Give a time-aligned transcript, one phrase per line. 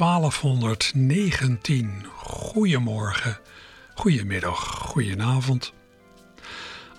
[0.00, 2.06] 1219.
[2.16, 3.38] Goedemorgen,
[3.94, 5.72] goedemiddag, goedenavond.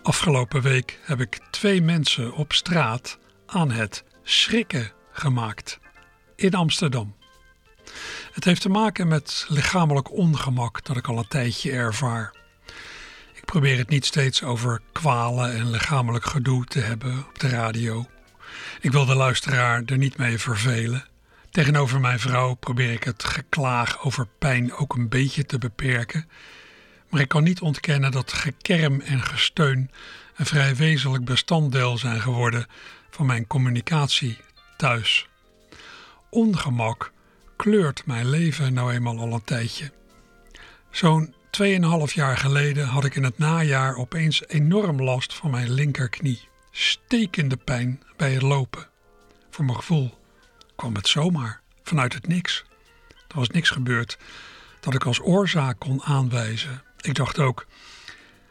[0.03, 5.79] Afgelopen week heb ik twee mensen op straat aan het schrikken gemaakt
[6.35, 7.15] in Amsterdam.
[8.31, 12.35] Het heeft te maken met lichamelijk ongemak dat ik al een tijdje ervaar.
[13.33, 18.05] Ik probeer het niet steeds over kwalen en lichamelijk gedoe te hebben op de radio.
[18.81, 21.10] Ik wil de luisteraar er niet mee vervelen.
[21.51, 26.29] Tegenover mijn vrouw probeer ik het geklaag over pijn ook een beetje te beperken.
[27.09, 29.91] Maar ik kan niet ontkennen dat gekerm en gesteun
[30.35, 32.65] een vrij wezenlijk bestanddeel zijn geworden
[33.09, 34.37] van mijn communicatie
[34.77, 35.27] thuis.
[36.29, 37.11] Ongemak
[37.55, 39.91] kleurt mijn leven nou eenmaal al een tijdje.
[40.91, 46.47] Zo'n 2,5 jaar geleden had ik in het najaar opeens enorm last van mijn linkerknie.
[46.71, 48.87] Stekende pijn bij het lopen.
[49.49, 50.19] Voor mijn gevoel
[50.81, 52.63] kwam het zomaar, vanuit het niks.
[53.27, 54.17] Er was niks gebeurd
[54.79, 56.83] dat ik als oorzaak kon aanwijzen.
[57.01, 57.65] Ik dacht ook,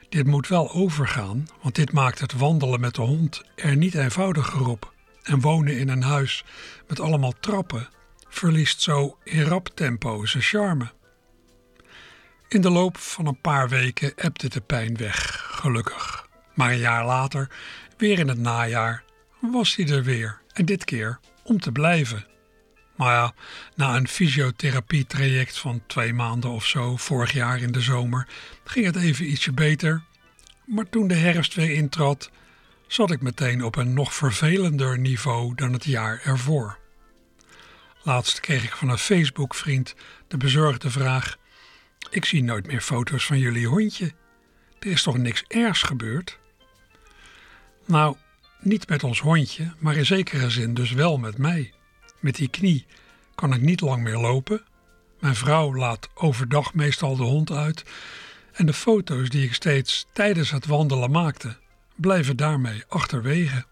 [0.09, 4.69] dit moet wel overgaan, want dit maakt het wandelen met de hond er niet eenvoudiger
[4.69, 4.93] op.
[5.23, 6.45] En wonen in een huis
[6.89, 7.89] met allemaal trappen
[8.29, 10.91] verliest zo in rap tempo zijn charme.
[12.49, 16.29] In de loop van een paar weken ebde de pijn weg, gelukkig.
[16.55, 17.49] Maar een jaar later,
[17.97, 19.05] weer in het najaar,
[19.41, 20.41] was hij er weer.
[20.53, 21.19] En dit keer
[21.51, 22.27] om te blijven.
[22.97, 23.35] Maar ja,
[23.75, 28.29] na een fysiotherapietraject van twee maanden of zo, vorig jaar in de zomer,
[28.65, 30.03] ging het even ietsje beter.
[30.67, 32.31] Maar toen de herfst weer intrad,
[32.87, 36.79] zat ik meteen op een nog vervelender niveau dan het jaar ervoor.
[38.03, 39.95] Laatst kreeg ik van een Facebook-vriend
[40.29, 41.37] de bezorgde vraag:
[42.11, 44.13] Ik zie nooit meer foto's van jullie hondje.
[44.79, 46.39] Er is toch niks ergs gebeurd?
[47.87, 48.17] Nou,
[48.61, 51.73] niet met ons hondje, maar in zekere zin dus wel met mij.
[52.21, 52.87] Met die knie
[53.35, 54.63] kan ik niet lang meer lopen.
[55.21, 57.85] Mijn vrouw laat overdag meestal de hond uit.
[58.53, 61.57] En de foto's die ik steeds tijdens het wandelen maakte,
[61.97, 63.65] blijven daarmee achterwege.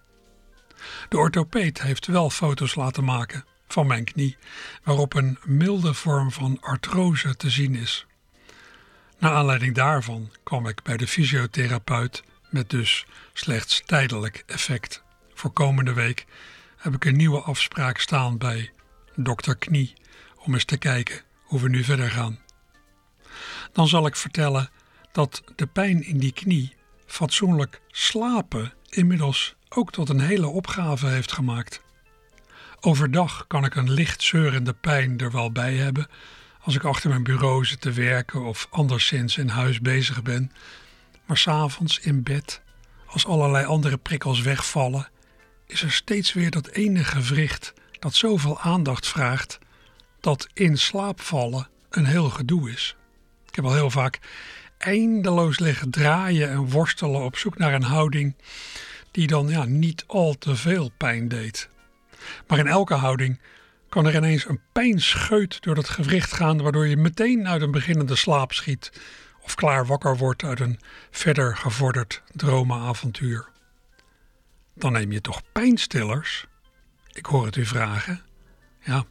[1.09, 4.37] De orthopeed heeft wel foto's laten maken van mijn knie,
[4.82, 8.06] waarop een milde vorm van artrose te zien is.
[9.19, 15.03] Naar aanleiding daarvan kwam ik bij de fysiotherapeut met dus slechts tijdelijk effect.
[15.35, 16.27] Voor komende week
[16.77, 18.73] heb ik een nieuwe afspraak staan bij
[19.15, 19.93] dokter Knie
[20.37, 22.39] om eens te kijken hoe we nu verder gaan.
[23.73, 24.71] Dan zal ik vertellen
[25.13, 26.77] dat de pijn in die knie
[27.07, 31.81] fatsoenlijk slapen inmiddels ook tot een hele opgave heeft gemaakt.
[32.81, 36.09] Overdag kan ik een licht zeurende pijn er wel bij hebben
[36.61, 40.53] als ik achter mijn bureau zit te werken of anderszins in huis bezig ben.
[41.28, 42.62] Maar s'avonds in bed,
[43.06, 45.09] als allerlei andere prikkels wegvallen,
[45.66, 49.59] is er steeds weer dat ene gewricht dat zoveel aandacht vraagt
[50.21, 52.97] dat in slaap vallen een heel gedoe is.
[53.49, 54.19] Ik heb al heel vaak
[54.78, 58.37] eindeloos liggen draaien en worstelen op zoek naar een houding
[59.11, 61.69] die dan ja, niet al te veel pijn deed.
[62.47, 63.41] Maar in elke houding
[63.88, 68.17] kan er ineens een pijnscheut door het gewricht gaan, waardoor je meteen uit een beginnende
[68.17, 68.93] slaap schiet
[69.49, 73.49] of klaar wakker wordt uit een verder gevorderd dromenavontuur.
[74.75, 76.47] Dan neem je toch pijnstillers?
[77.13, 78.23] Ik hoor het u vragen.
[78.81, 79.05] Ja,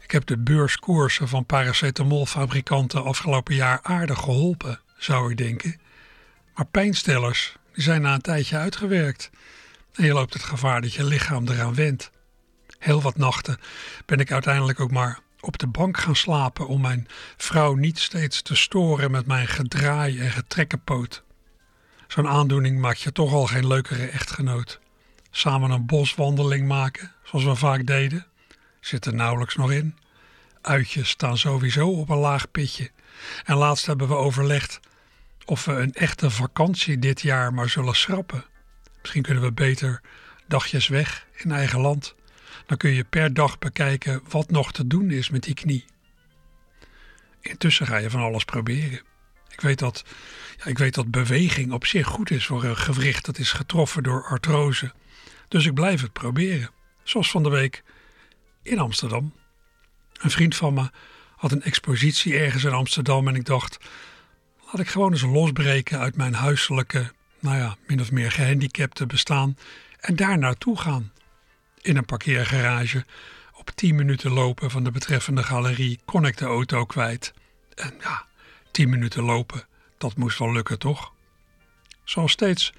[0.00, 5.80] ik heb de beurskoersen van paracetamolfabrikanten afgelopen jaar aardig geholpen, zou ik denken.
[6.54, 9.30] Maar pijnstillers die zijn na een tijdje uitgewerkt.
[9.94, 12.10] En je loopt het gevaar dat je lichaam eraan wendt.
[12.78, 13.58] Heel wat nachten
[14.06, 18.42] ben ik uiteindelijk ook maar op de bank gaan slapen om mijn vrouw niet steeds
[18.42, 21.22] te storen met mijn gedraai en getrekkenpoot.
[22.08, 24.80] Zo'n aandoening maakt je toch al geen leukere echtgenoot.
[25.30, 28.26] Samen een boswandeling maken, zoals we vaak deden,
[28.80, 29.96] zit er nauwelijks nog in.
[30.60, 32.90] Uitjes staan sowieso op een laag pitje.
[33.44, 34.80] En laatst hebben we overlegd
[35.44, 38.44] of we een echte vakantie dit jaar maar zullen schrappen.
[39.00, 40.00] Misschien kunnen we beter
[40.46, 42.14] dagjes weg in eigen land.
[42.70, 45.84] Dan kun je per dag bekijken wat nog te doen is met die knie.
[47.40, 49.00] Intussen ga je van alles proberen.
[49.48, 50.04] Ik weet dat,
[50.56, 54.02] ja, ik weet dat beweging op zich goed is voor een gewricht dat is getroffen
[54.02, 54.92] door artrose.
[55.48, 56.70] Dus ik blijf het proberen.
[57.02, 57.82] Zoals van de week
[58.62, 59.34] in Amsterdam.
[60.12, 60.90] Een vriend van me
[61.36, 63.78] had een expositie ergens in Amsterdam en ik dacht,
[64.66, 69.56] laat ik gewoon eens losbreken uit mijn huiselijke, nou ja, min of meer gehandicapte bestaan
[70.00, 71.12] en daar naartoe gaan.
[71.80, 73.04] In een parkeergarage,
[73.52, 77.32] op 10 minuten lopen van de betreffende galerie, kon ik de auto kwijt.
[77.74, 78.26] En ja,
[78.70, 79.66] 10 minuten lopen,
[79.98, 81.12] dat moest wel lukken toch?
[82.04, 82.72] Zoals steeds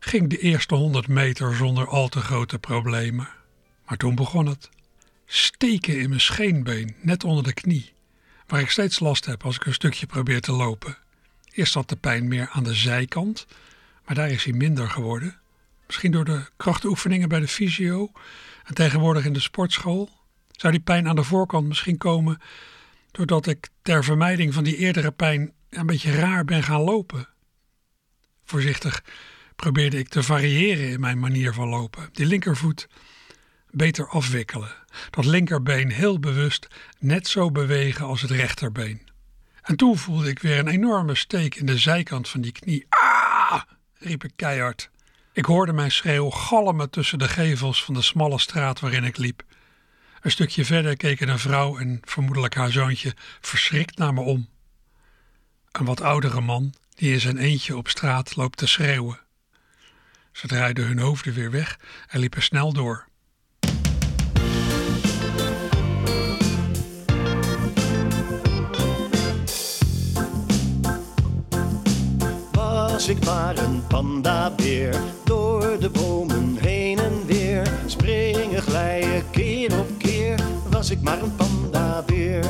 [0.00, 3.28] ging de eerste 100 meter zonder al te grote problemen.
[3.86, 4.68] Maar toen begon het.
[5.26, 7.92] Steken in mijn scheenbeen, net onder de knie,
[8.46, 10.96] waar ik steeds last heb als ik een stukje probeer te lopen.
[11.52, 13.46] Eerst zat de pijn meer aan de zijkant,
[14.04, 15.38] maar daar is hij minder geworden.
[15.94, 18.12] Misschien door de krachtoefeningen bij de fysio
[18.64, 20.10] en tegenwoordig in de sportschool.
[20.50, 22.38] Zou die pijn aan de voorkant misschien komen
[23.10, 27.28] doordat ik ter vermijding van die eerdere pijn een beetje raar ben gaan lopen?
[28.44, 29.04] Voorzichtig
[29.56, 32.08] probeerde ik te variëren in mijn manier van lopen.
[32.12, 32.88] Die linkervoet
[33.70, 34.74] beter afwikkelen.
[35.10, 36.66] Dat linkerbeen heel bewust
[36.98, 39.08] net zo bewegen als het rechterbeen.
[39.62, 42.86] En toen voelde ik weer een enorme steek in de zijkant van die knie.
[42.88, 43.62] Ah!
[43.98, 44.92] riep ik keihard.
[45.34, 49.44] Ik hoorde mijn schreeuw galmen tussen de gevels van de smalle straat waarin ik liep.
[50.20, 54.48] Een stukje verder keken een vrouw en vermoedelijk haar zoontje verschrikt naar me om.
[55.70, 59.20] Een wat oudere man, die in zijn eentje op straat loopt te schreeuwen.
[60.32, 61.78] Ze draaiden hun hoofden weer weg
[62.08, 63.08] en liepen snel door.
[73.04, 79.86] Was ik maar een pandabeer, door de bomen heen en weer, springen, glijden, keer op
[79.98, 80.38] keer,
[80.70, 82.44] was ik maar een pandabeer.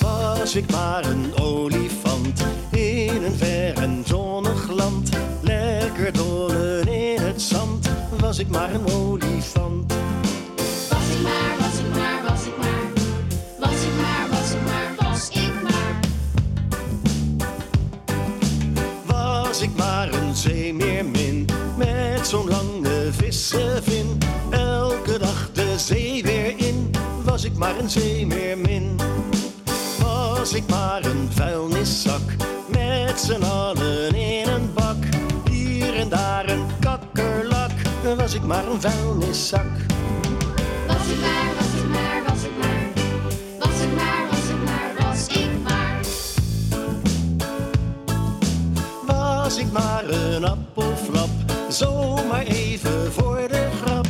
[0.00, 5.10] Was ik maar een olifant, in een ver en zonnig land,
[5.40, 7.90] lekker dollen in het zand,
[8.20, 9.99] was ik maar een olifant.
[20.40, 21.46] Zeemeermin
[21.76, 24.18] met zo'n lange vissenvin.
[24.50, 26.90] Elke dag de zee weer in,
[27.24, 28.96] was ik maar een zeemeermin.
[29.98, 32.36] Was ik maar een vuilniszak
[32.68, 34.96] met z'n allen in een bak.
[35.50, 37.72] Hier en daar een kakkerlak,
[38.16, 39.70] was ik maar een vuilniszak.
[40.86, 41.59] Was ik maar,
[49.60, 51.28] ik maar een appelflap,
[51.68, 54.06] zomaar even voor de grap.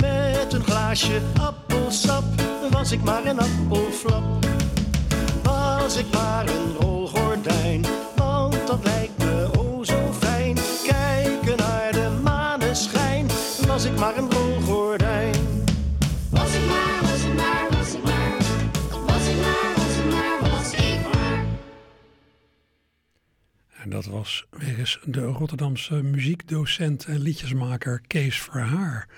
[0.00, 2.24] Met een glaasje appelsap,
[2.70, 4.22] was ik maar een appelflap.
[5.42, 6.78] Was ik maar een
[24.14, 29.08] was weer eens de Rotterdamse muziekdocent en liedjesmaker Kees Verhaar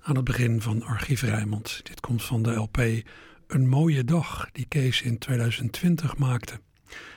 [0.00, 1.80] aan het begin van Archief Rijmond.
[1.82, 2.78] Dit komt van de LP
[3.46, 6.60] Een mooie dag die Kees in 2020 maakte.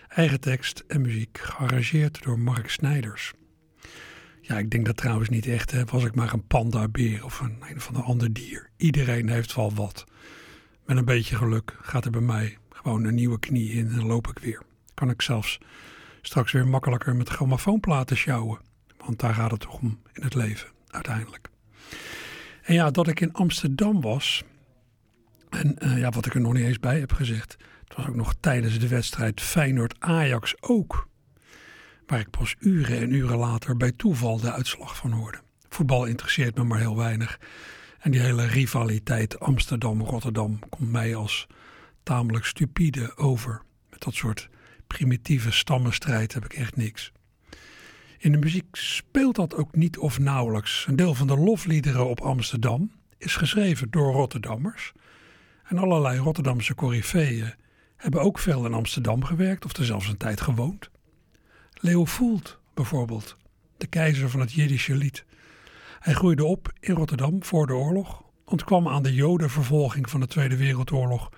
[0.08, 3.34] Eigen tekst en muziek gearrangeerd door Mark Snijders.
[4.42, 5.90] Ja, ik denk dat trouwens niet echt.
[5.90, 8.70] Was ik maar een pandabeer of een, een of ander dier.
[8.78, 10.06] Iedereen heeft wel wat.
[10.86, 14.28] Met een beetje geluk gaat er bij mij gewoon een nieuwe knie in en loop
[14.28, 14.62] ik weer.
[14.94, 15.60] Kan ik zelfs
[16.30, 18.60] straks weer makkelijker met grammofoonplaten sjouwen.
[19.06, 21.50] Want daar gaat het toch om in het leven, uiteindelijk.
[22.62, 24.44] En ja, dat ik in Amsterdam was.
[25.50, 27.58] En eh, ja, wat ik er nog niet eens bij heb gezegd.
[27.88, 31.08] Het was ook nog tijdens de wedstrijd Feyenoord-Ajax ook.
[32.06, 35.40] Waar ik pas uren en uren later bij toeval de uitslag van hoorde.
[35.70, 37.40] Voetbal interesseert me maar heel weinig.
[38.00, 41.48] En die hele rivaliteit Amsterdam-Rotterdam komt mij als
[42.04, 43.62] tamelijk stupide over.
[43.90, 44.50] Met dat soort
[44.98, 47.12] primitieve stammenstrijd heb ik echt niks.
[48.18, 50.86] In de muziek speelt dat ook niet of nauwelijks.
[50.88, 54.92] Een deel van de lofliederen op Amsterdam is geschreven door Rotterdammers.
[55.64, 57.54] En allerlei Rotterdamse coryfeeën
[57.96, 60.90] hebben ook veel in Amsterdam gewerkt of er zelfs een tijd gewoond.
[61.74, 63.38] Leo Voelt bijvoorbeeld,
[63.78, 65.26] de keizer van het Jiddische lied.
[66.00, 70.58] Hij groeide op in Rotterdam voor de oorlog, ontkwam aan de Jodenvervolging van de Tweede
[70.58, 71.30] Wereldoorlog,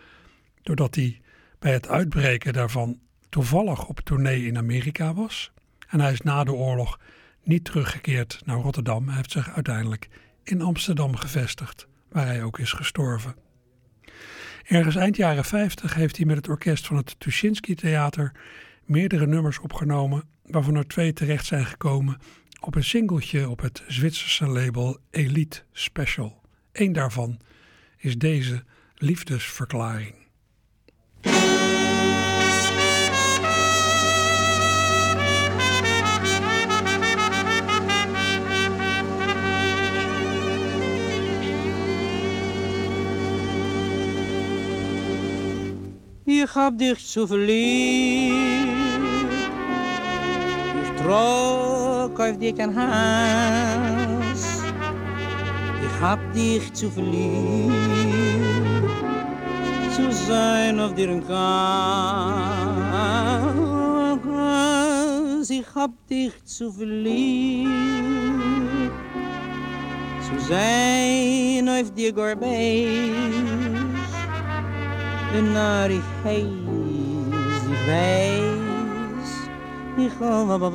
[0.61, 1.21] doordat hij
[1.59, 2.99] bij het uitbreken daarvan
[3.31, 5.51] toevallig op tournee in Amerika was.
[5.87, 6.99] En hij is na de oorlog
[7.43, 9.07] niet teruggekeerd naar Rotterdam.
[9.07, 10.09] Hij heeft zich uiteindelijk
[10.43, 13.35] in Amsterdam gevestigd, waar hij ook is gestorven.
[14.63, 18.31] Ergens eind jaren 50 heeft hij met het orkest van het Tuschinski Theater
[18.85, 22.17] meerdere nummers opgenomen, waarvan er twee terecht zijn gekomen
[22.59, 26.41] op een singeltje op het Zwitserse label Elite Special.
[26.71, 27.39] Eén daarvan
[27.97, 28.63] is deze
[28.95, 30.20] liefdesverklaring.
[46.33, 48.31] Ich hab dich zu verlieb.
[50.81, 54.63] Ich trok auf dir kein Hass.
[55.85, 57.73] Ich hab dich zu verlieb.
[59.93, 61.49] Zu sein auf dir ein Kass.
[65.49, 67.67] Ich hab dich zu verlieb.
[70.27, 74.00] Zu sein auf dir Gourmet
[75.33, 76.45] een narigheid,
[77.67, 79.31] ik weiß,
[79.97, 80.69] ich hab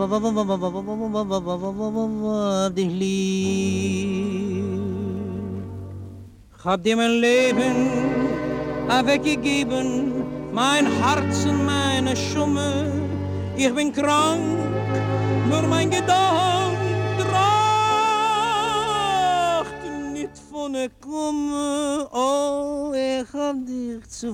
[2.74, 4.66] dich lieb.
[6.64, 7.76] Hab dir mein Leben
[9.04, 10.12] weggegeben,
[10.52, 12.90] mein Herz und meine Schumme.
[13.56, 14.40] Ich bin krank,
[15.48, 16.75] nur mein Gedanke
[24.16, 24.32] Zu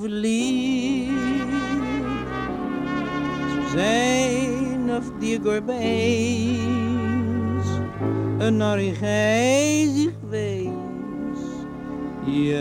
[3.72, 5.78] zijn auf dir Gorbeis,
[8.38, 11.42] een narigheid ich weiß.
[12.26, 12.54] Ich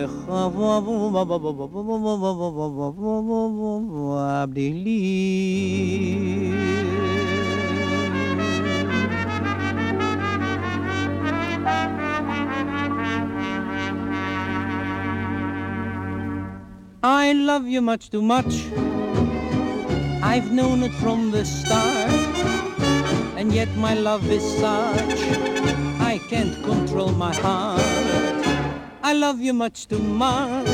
[4.18, 6.22] hab dich lieb.
[17.04, 18.68] I love you much too much.
[20.22, 22.12] I've known it from the start.
[23.36, 25.18] And yet my love is such,
[26.00, 27.82] I can't control my heart.
[29.02, 30.68] I love you much too much.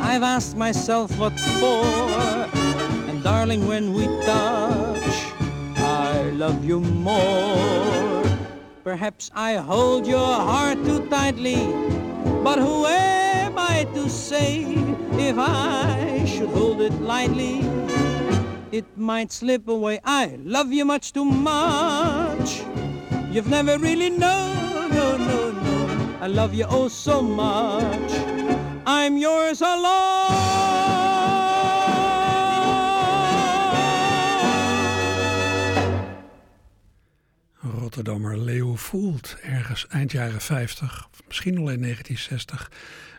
[0.00, 1.84] I've asked myself what for.
[3.10, 5.12] And darling, when we touch,
[5.76, 8.24] I love you more.
[8.82, 11.66] Perhaps I hold your heart too tightly,
[12.42, 17.60] but who am I to say if I should hold it lightly?
[18.70, 20.00] It might slip away.
[20.04, 22.62] I love you much too much.
[23.30, 26.16] You've never really known, no, no, no.
[26.20, 28.12] I love you oh so much.
[28.86, 30.28] I'm yours alone.
[37.88, 42.68] Rotterdammer Leo Voelt ergens eind jaren 50, of misschien al in 1960,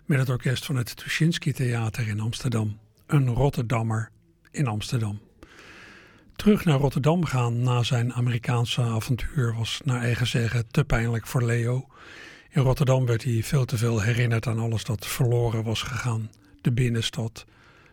[0.10, 2.80] met het orkest van het Tuschinski Theater in Amsterdam.
[3.08, 4.12] Een Rotterdammer
[4.52, 5.20] in Amsterdam.
[6.36, 11.44] Terug naar Rotterdam gaan na zijn Amerikaanse avontuur was naar eigen zeggen te pijnlijk voor
[11.44, 11.88] Leo.
[12.50, 16.32] In Rotterdam werd hij veel te veel herinnerd aan alles dat verloren was gegaan.
[16.62, 17.46] De binnenstad,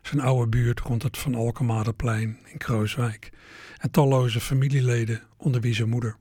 [0.02, 3.30] zijn oude buurt rond het Van Alkemadeplein in Krooswijk
[3.78, 6.16] en talloze familieleden onder wie zijn moeder.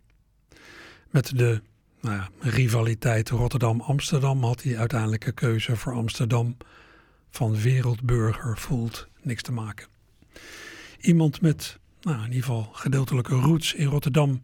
[1.09, 1.61] Met de
[2.05, 6.57] nou ja, rivaliteit Rotterdam-Amsterdam had hij uiteindelijk een keuze voor Amsterdam
[7.29, 9.87] van wereldburger voelt niks te maken.
[10.99, 14.39] Iemand met nou, in ieder geval gedeeltelijke roots in Rotterdam,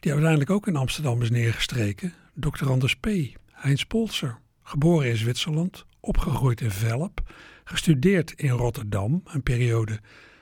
[0.00, 2.70] die uiteindelijk ook in Amsterdam is neergestreken, Dr.
[2.70, 3.08] Anders P.
[3.52, 7.20] Heinz Polser, geboren in Zwitserland, opgegroeid in Velp,
[7.64, 10.00] gestudeerd in Rotterdam, een periode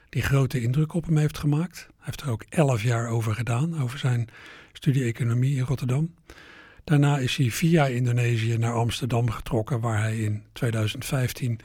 [0.08, 1.76] die grote indruk op hem heeft gemaakt.
[1.76, 4.28] Hij heeft er ook elf jaar over gedaan, over zijn
[4.72, 6.14] studie economie in Rotterdam.
[6.86, 11.60] Daarna is hij via Indonesië naar Amsterdam getrokken, waar hij in 2015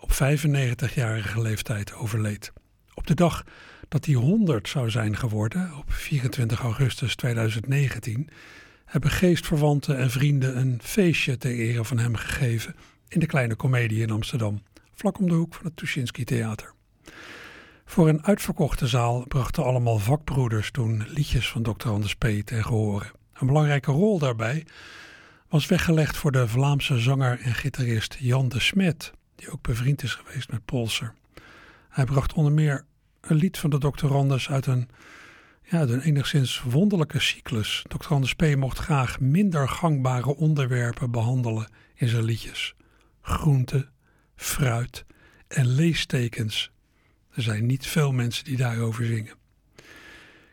[0.00, 2.52] op 95-jarige leeftijd overleed.
[2.94, 3.44] Op de dag
[3.88, 8.28] dat hij 100 zou zijn geworden, op 24 augustus 2019,
[8.84, 12.74] hebben geestverwanten en vrienden een feestje ter ere van hem gegeven
[13.08, 14.62] in de Kleine Comedie in Amsterdam,
[14.94, 16.72] vlak om de hoek van het Tuschinski Theater.
[17.84, 21.88] Voor een uitverkochte zaal brachten allemaal vakbroeders toen liedjes van Dr.
[21.88, 22.26] Anders P.
[22.44, 23.18] ten gehore.
[23.40, 24.66] Een belangrijke rol daarbij
[25.48, 30.14] was weggelegd voor de Vlaamse zanger en gitarist Jan de Smet, die ook bevriend is
[30.14, 31.14] geweest met Polser.
[31.88, 32.84] Hij bracht onder meer
[33.20, 34.14] een lied van de Dr.
[34.14, 34.88] Anders uit een,
[35.62, 37.84] ja, een enigszins wonderlijke cyclus.
[38.08, 38.56] Anders P.
[38.56, 42.74] mocht graag minder gangbare onderwerpen behandelen in zijn liedjes.
[43.20, 43.88] Groente,
[44.36, 45.04] fruit
[45.48, 46.70] en leestekens.
[47.30, 49.39] Er zijn niet veel mensen die daarover zingen.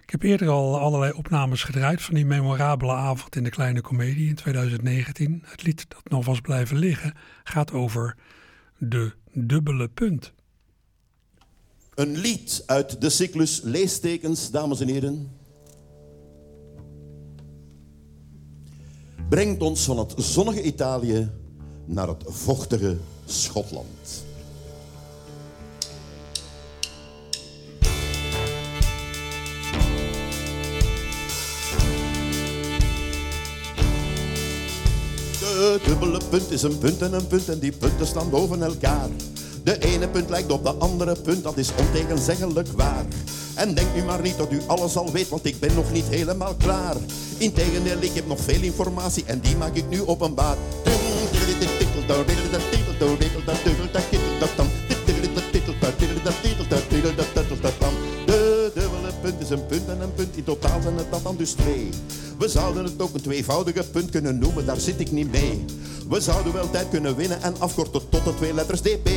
[0.07, 4.29] Ik heb eerder al allerlei opnames gedraaid van die memorabele avond in de Kleine Comedie
[4.29, 5.43] in 2019.
[5.45, 8.15] Het lied dat nog was blijven liggen gaat over
[8.77, 10.33] de dubbele punt.
[11.95, 15.31] Een lied uit de cyclus Leestekens, dames en heren.
[19.29, 21.29] Brengt ons van het zonnige Italië
[21.85, 24.26] naar het vochtige Schotland.
[35.77, 39.09] De dubbele punt is een punt en een punt en die punten staan boven elkaar.
[39.63, 43.05] De ene punt lijkt op de andere punt, dat is ontegenzeggelijk waar.
[43.55, 46.05] En denk nu maar niet dat u alles al weet, want ik ben nog niet
[46.05, 46.95] helemaal klaar.
[47.37, 50.57] Integendeel, ik heb nog veel informatie en die maak ik nu openbaar.
[59.27, 60.37] Punt is een punt en een punt.
[60.37, 61.89] In totaal zijn het dat dan dus twee.
[62.37, 65.65] We zouden het ook een tweevoudige punt kunnen noemen, daar zit ik niet mee.
[66.09, 69.09] We zouden wel tijd kunnen winnen en afkorten tot de twee letters DP.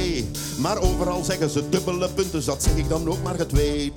[0.59, 3.93] Maar overal zeggen ze dubbele punten, dus dat zeg ik dan ook maar getwee.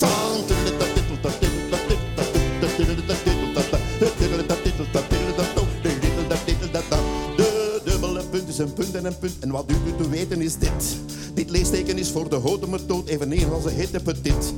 [7.35, 9.39] De dubbele punt is een punt en een punt.
[9.39, 10.97] En wat u moet weten is dit.
[11.33, 14.53] Dit leesteken is voor de houten methode eveneens als een hitte petit.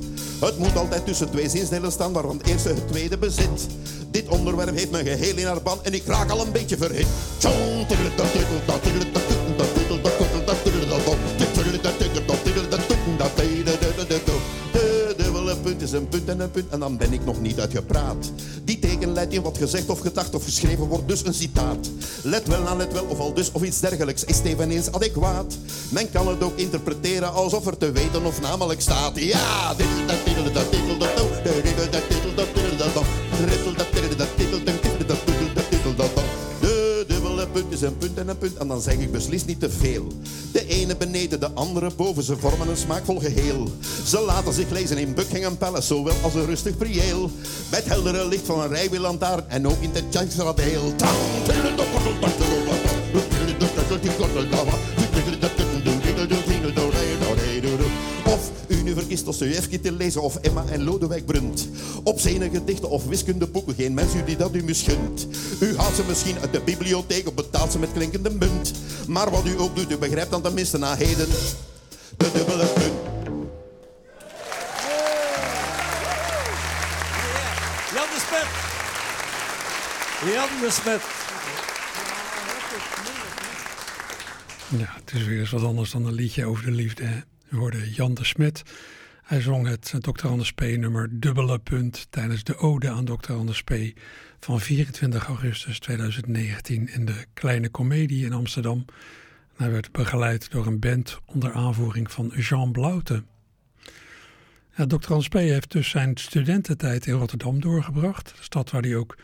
[0.45, 3.67] Het moet altijd tussen twee zinsdelen staan waarvan het eerste het tweede bezit.
[4.11, 7.07] Dit onderwerp heeft mijn geheel in haar ban en ik raak al een beetje verhit.
[15.95, 18.31] Een punt en een punt en dan ben ik nog niet uitgepraat.
[18.63, 21.89] Die teken wat gezegd of gedacht of geschreven wordt, dus een citaat.
[22.23, 25.57] Let wel aan, let wel, of al dus of iets dergelijks is eveneens adequaat.
[25.89, 29.19] Men kan het ook interpreteren alsof er te weten of namelijk staat.
[29.19, 33.94] Ja, dit dat, dat, dat, dat, dat, dat, dat,
[37.75, 40.07] is een punt en een punt en dan zeg ik beslist niet te veel.
[40.51, 43.69] De ene beneden, de andere boven, ze vormen een smaakvol geheel.
[44.05, 47.29] Ze laten zich lezen in Buckingham Palace, zowel als een rustig prieel.
[47.71, 50.93] Met heldere licht van een rijwielantaarn en ook in de Tjansradeel.
[59.05, 61.69] Verkiest Dostoevsky te lezen of Emma en Lodewijk Brunt.
[62.03, 65.27] Op zijn gedichten of wiskundeboeken, geen mens u die dat u misgunt.
[65.59, 68.73] U haalt ze misschien uit de bibliotheek of betaalt ze met klinkende munt.
[69.07, 71.27] Maar wat u ook doet, u begrijpt dan tenminste na heden
[72.17, 72.93] de dubbele punt.
[77.93, 78.47] Jan de Smet.
[80.33, 81.01] Jan de Smet.
[84.79, 87.03] Ja, het is weer eens wat anders dan een liedje over de liefde.
[87.03, 87.19] Hè?
[87.55, 88.63] We hoorden Jan de Smet.
[89.23, 90.27] Hij zong het Dr.
[90.27, 90.61] Anders P.
[90.61, 93.33] nummer Dubbele Punt tijdens de ode aan Dr.
[93.33, 93.73] Anders P.
[94.39, 98.85] van 24 augustus 2019 in de Kleine Comedie in Amsterdam.
[99.55, 103.23] Hij werd begeleid door een band onder aanvoering van Jean Blaute.
[104.75, 105.09] Ja, Dr.
[105.09, 105.33] Anders P.
[105.33, 108.33] heeft dus zijn studententijd in Rotterdam doorgebracht.
[108.37, 109.15] De stad waar hij ook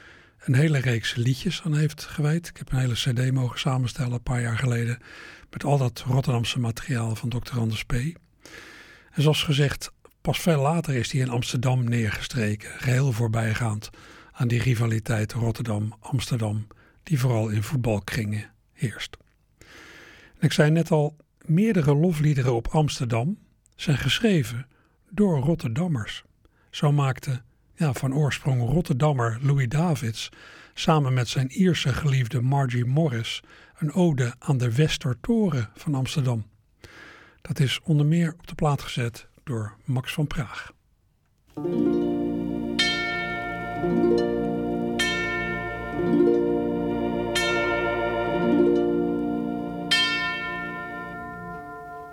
[0.41, 2.47] een hele reeks liedjes aan heeft gewijd.
[2.47, 4.97] Ik heb een hele cd mogen samenstellen een paar jaar geleden
[5.49, 7.60] met al dat Rotterdamse materiaal van Dr.
[7.60, 7.93] Anders P.
[9.12, 13.89] En zoals gezegd, pas veel later is hij in Amsterdam neergestreken, geheel voorbijgaand
[14.32, 16.67] aan die rivaliteit Rotterdam-Amsterdam,
[17.04, 19.17] die vooral in voetbalkringen heerst.
[20.38, 23.38] En ik zei net al, meerdere lofliederen op Amsterdam
[23.75, 24.67] zijn geschreven
[25.10, 26.23] door Rotterdammers.
[26.69, 27.41] Zo maakte
[27.89, 30.30] van oorsprong Rotterdammer Louis Davids
[30.74, 33.41] samen met zijn Ierse geliefde Margie Morris
[33.78, 36.46] een ode aan de Westertoren van Amsterdam.
[37.41, 40.72] Dat is onder meer op de plaat gezet door Max van Praag.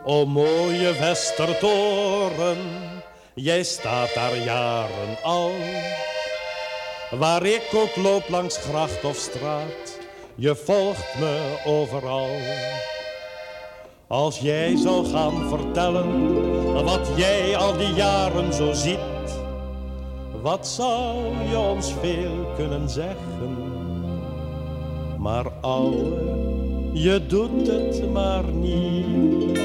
[0.05, 2.59] O mooie Westertoren,
[3.38, 5.53] jij staat daar jaren al.
[7.11, 9.98] Waar ik ook loop langs gracht of straat,
[10.35, 12.31] je volgt me overal.
[14.07, 16.33] Als jij zou gaan vertellen
[16.85, 19.40] wat jij al die jaren zo ziet,
[20.42, 21.16] wat zou
[21.48, 23.57] je ons veel kunnen zeggen?
[25.18, 26.05] Maar ouwe,
[26.92, 29.59] je doet het maar niet.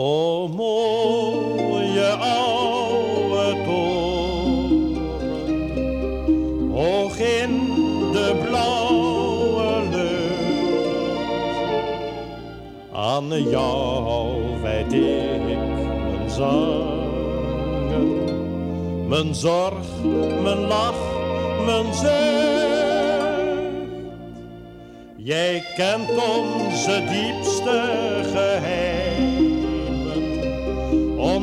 [0.00, 4.94] O mooie oude toren,
[6.72, 7.52] hoog in
[8.12, 11.18] de blauwe lucht.
[12.92, 18.08] Aan jou wijd ik mijn zangen,
[19.08, 20.02] mijn zorg,
[20.42, 21.02] mijn lach,
[21.64, 22.46] mijn zucht.
[25.16, 27.82] Jij kent onze diepste
[28.32, 28.97] geheimen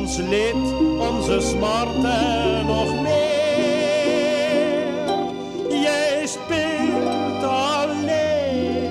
[0.06, 4.86] ons leed, onze smart en nog meer.
[5.82, 8.90] Jij speelt alleen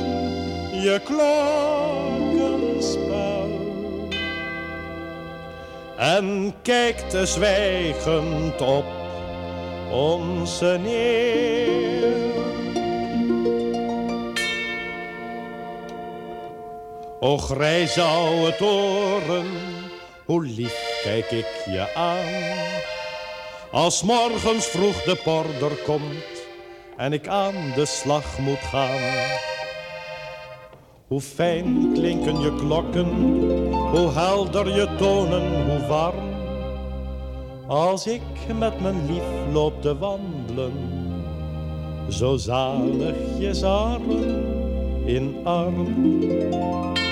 [0.71, 3.49] je klokkenspel
[5.97, 8.86] en kijkt zwijgend op
[9.91, 12.13] onze neer.
[17.19, 19.45] O grijze oude toren,
[20.25, 22.26] hoe lief kijk ik je aan.
[23.72, 26.48] Als morgens vroeg de porder komt
[26.98, 29.00] en ik aan de slag moet gaan.
[31.08, 33.10] Hoe fijn klinken je klokken,
[33.70, 36.34] hoe helder je tonen, hoe warm.
[37.68, 38.22] Als ik
[38.60, 40.74] met mijn lief loop te wandelen,
[42.10, 44.10] zo zalig je arm
[45.06, 47.05] in arm.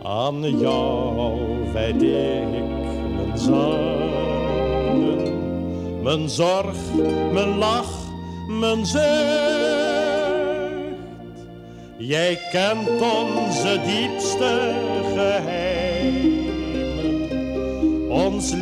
[0.03, 2.47] Aan jou wijd ik
[3.15, 5.21] mijn zangen,
[6.03, 6.77] mijn zorg,
[7.31, 7.93] mijn lach,
[8.47, 9.49] mijn zucht.
[11.97, 14.73] Jij kent onze diepste
[15.13, 16.40] geheimen
[18.41, 18.53] ons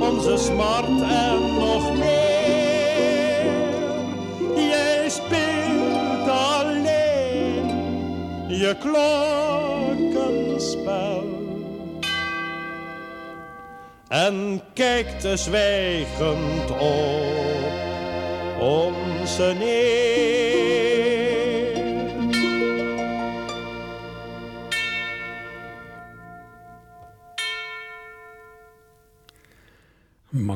[0.00, 3.44] onze smart en nog meer.
[4.56, 7.68] Jij speelt alleen
[8.48, 11.24] je klokkenspel.
[14.08, 16.80] En kijkt zwijgend op
[18.60, 20.35] onze neer.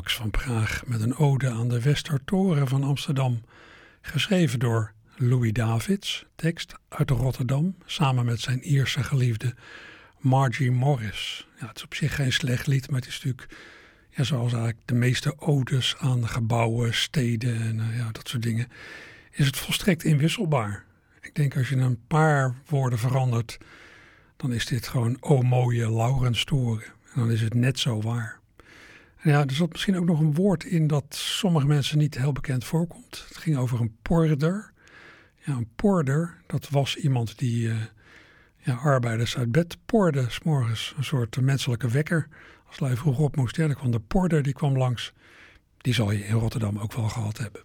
[0.09, 3.41] Van Praag met een ode aan de Westertoren van Amsterdam,
[4.01, 9.55] geschreven door Louis Davids, tekst uit Rotterdam, samen met zijn Ierse geliefde
[10.17, 11.47] Margie Morris.
[11.59, 13.57] Ja, het is op zich geen slecht lied, maar het is natuurlijk,
[14.09, 18.67] ja, zoals eigenlijk de meeste odes aan gebouwen, steden en uh, ja, dat soort dingen,
[19.31, 20.85] is het volstrekt inwisselbaar.
[21.21, 23.57] Ik denk als je een paar woorden verandert,
[24.37, 26.85] dan is dit gewoon o mooie Laurenstoren.
[27.13, 28.40] En dan is het net zo waar.
[29.23, 32.65] Ja, er zat misschien ook nog een woord in dat sommige mensen niet heel bekend
[32.65, 33.25] voorkomt.
[33.27, 34.71] Het ging over een porder.
[35.45, 37.75] Ja, een porder, dat was iemand die uh,
[38.57, 40.93] ja, arbeiders uit bed porde, s morgens.
[40.97, 42.27] Een soort menselijke wekker.
[42.67, 45.13] Als lui vroeg op moest, ja, dan kwam de porder, die kwam langs.
[45.77, 47.61] Die zal je in Rotterdam ook wel gehad hebben.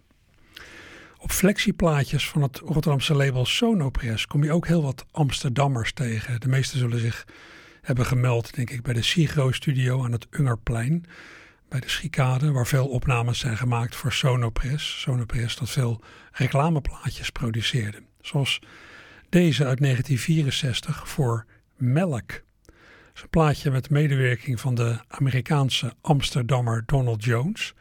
[1.17, 6.39] Op flexieplaatjes van het Rotterdamse label Sonopress kom je ook heel wat Amsterdammers tegen.
[6.39, 7.25] De meesten zullen zich
[7.81, 11.05] hebben gemeld, denk ik, bij de Sigro-studio aan het Ungerplein
[11.69, 15.01] bij de Schikade, waar veel opnames zijn gemaakt voor Sonopress.
[15.01, 16.01] Sonopress dat veel
[16.31, 18.03] reclameplaatjes produceerde.
[18.21, 18.59] Zoals
[19.29, 22.31] deze uit 1964 voor Melk.
[23.13, 27.73] Een plaatje met medewerking van de Amerikaanse Amsterdammer Donald Jones.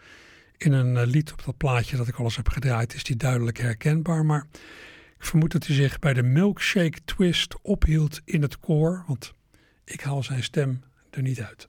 [0.56, 4.24] In een lied op dat plaatje dat ik alles heb gedraaid is die duidelijk herkenbaar,
[4.24, 4.46] maar
[5.18, 9.34] ik vermoed dat hij zich bij de Milkshake Twist ophield in het koor, want
[9.84, 11.68] ik haal zijn stem er niet uit.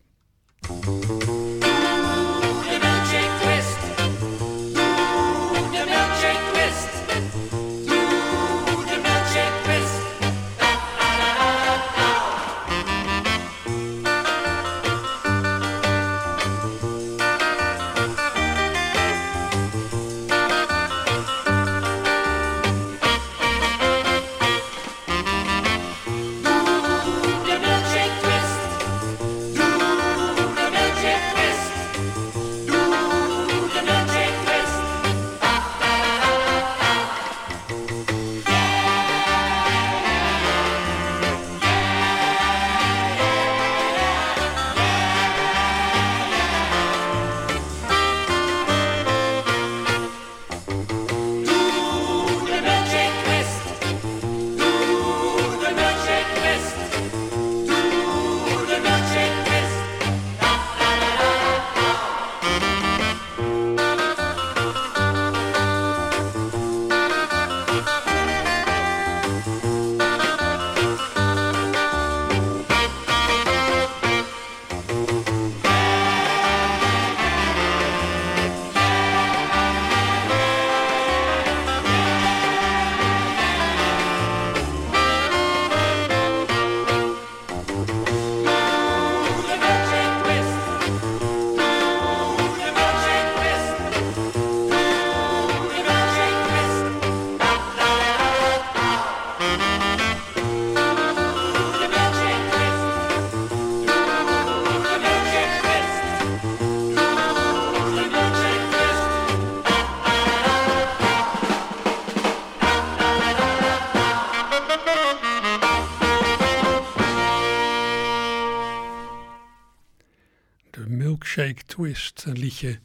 [121.77, 122.23] Twist.
[122.27, 122.79] Een liedje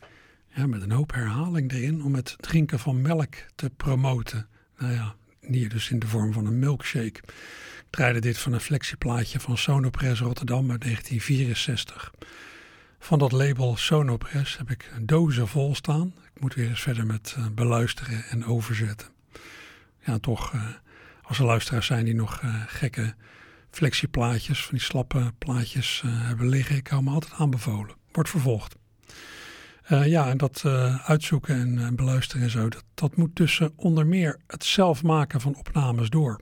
[0.55, 4.49] ja, met een hoop herhaling erin om het drinken van melk te promoten.
[4.79, 7.07] Nou ja, hier dus in de vorm van een milkshake.
[7.07, 7.23] Ik
[7.91, 12.13] draaide dit van een flexieplaatje van Sonopress Rotterdam uit 1964.
[12.99, 16.15] Van dat label Sonopress heb ik dozen vol staan.
[16.35, 19.09] Ik moet weer eens verder met uh, beluisteren en overzetten.
[20.05, 20.69] Ja, toch, uh,
[21.23, 23.15] als er luisteraars zijn die nog uh, gekke
[23.71, 27.95] flexieplaatjes, van die slappe plaatjes hebben liggen, ik hou me altijd aanbevolen.
[28.13, 28.81] Wordt vervolgd.
[30.05, 30.63] Ja, en dat
[31.05, 35.55] uitzoeken en beluisteren en zo, dat, dat moet tussen onder meer het zelf maken van
[35.55, 36.41] opnames door.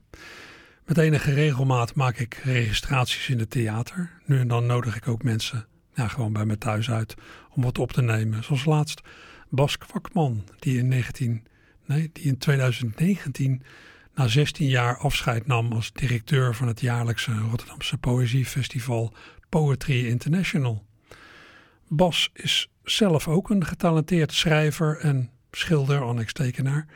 [0.91, 4.11] Met enige regelmaat maak ik registraties in het theater.
[4.27, 7.15] Nu en dan nodig ik ook mensen ja, gewoon bij me thuis uit
[7.51, 8.45] om wat op te nemen.
[8.45, 9.01] Zoals laatst
[9.49, 11.47] Bas Kwakman, die in, 19,
[11.87, 13.63] nee, die in 2019
[14.15, 19.15] na 16 jaar afscheid nam als directeur van het jaarlijkse Rotterdamse Poëziefestival
[19.49, 20.85] Poetry International.
[21.93, 26.87] Bas is zelf ook een getalenteerd schrijver en schilder, annextekenaar.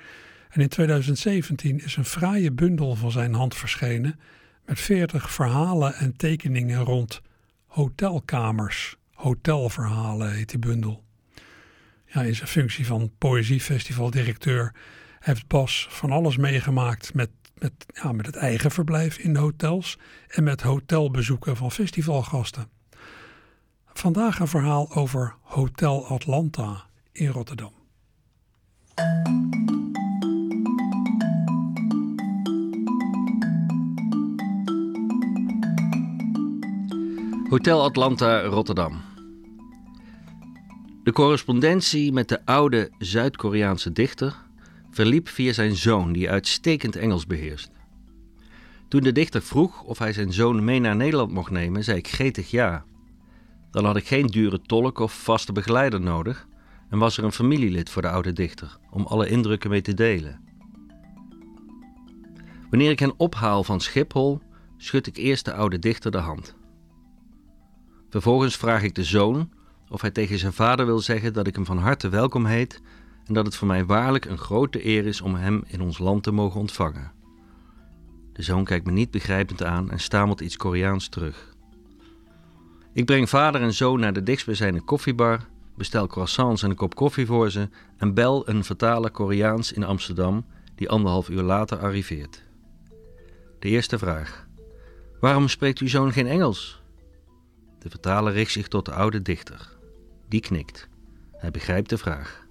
[0.51, 4.21] En in 2017 is een fraaie bundel van zijn hand verschenen
[4.65, 7.21] met 40 verhalen en tekeningen rond
[7.67, 8.97] hotelkamers.
[9.13, 11.05] Hotelverhalen heet die bundel.
[12.07, 14.75] Ja, in zijn functie van poëziefestivaldirecteur
[15.21, 20.45] heeft Bas van alles meegemaakt met, met, ja, met het eigen verblijf in hotels en
[20.45, 22.69] met hotelbezoeken van festivalgasten.
[23.95, 27.73] Vandaag een verhaal over Hotel Atlanta in Rotterdam.
[37.49, 39.01] Hotel Atlanta, Rotterdam.
[41.03, 44.37] De correspondentie met de oude Zuid-Koreaanse dichter
[44.91, 47.71] verliep via zijn zoon, die uitstekend Engels beheerst.
[48.89, 52.09] Toen de dichter vroeg of hij zijn zoon mee naar Nederland mocht nemen, zei ik
[52.09, 52.85] gretig ja.
[53.75, 56.47] Dan had ik geen dure tolk of vaste begeleider nodig
[56.91, 60.41] en was er een familielid voor de oude dichter om alle indrukken mee te delen.
[62.71, 64.41] Wanneer ik hen ophaal van Schiphol,
[64.77, 66.55] schud ik eerst de oude dichter de hand.
[68.11, 69.53] Vervolgens vraag ik de zoon
[69.89, 72.83] of hij tegen zijn vader wil zeggen dat ik hem van harte welkom heet
[73.25, 76.23] en dat het voor mij waarlijk een grote eer is om hem in ons land
[76.23, 77.13] te mogen ontvangen.
[78.33, 81.54] De zoon kijkt me niet begrijpend aan en stamelt iets Koreaans terug.
[82.95, 85.41] Ik breng vader en zoon naar de dichtstbijzijnde koffiebar,
[85.77, 90.47] bestel croissants en een kop koffie voor ze en bel een vertaler Koreaans in Amsterdam
[90.75, 92.43] die anderhalf uur later arriveert.
[93.59, 94.47] De eerste vraag:
[95.21, 96.83] Waarom spreekt uw zoon geen Engels?
[97.79, 99.77] De vertaler richt zich tot de oude dichter.
[100.29, 100.89] Die knikt.
[101.33, 102.47] Hij begrijpt de vraag.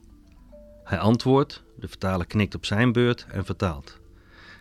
[0.84, 3.99] Hij antwoordt, de vertaler knikt op zijn beurt en vertaalt.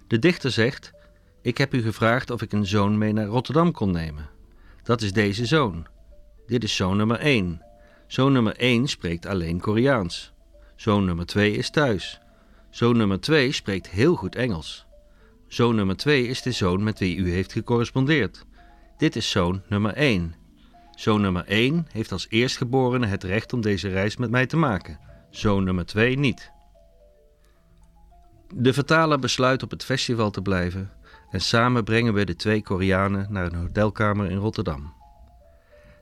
[0.07, 0.93] De dichter zegt:
[1.41, 4.29] Ik heb u gevraagd of ik een zoon mee naar Rotterdam kon nemen.
[4.83, 5.87] Dat is deze zoon.
[6.47, 7.63] Dit is zoon nummer 1.
[8.07, 10.33] Zoon nummer 1 spreekt alleen Koreaans.
[10.77, 12.21] Zoon nummer 2 is thuis.
[12.71, 14.87] Zoon nummer 2 spreekt heel goed Engels.
[15.49, 18.45] Zoon nummer 2 is de zoon met wie u heeft gecorrespondeerd.
[18.97, 20.35] Dit is zoon nummer 1.
[20.95, 24.99] Zoon nummer 1 heeft als eerstgeborene het recht om deze reis met mij te maken.
[25.31, 26.51] Zoon nummer 2 niet.
[28.55, 30.91] De vertaler besluit op het festival te blijven
[31.33, 34.93] en samen brengen we de twee Koreanen naar een hotelkamer in Rotterdam.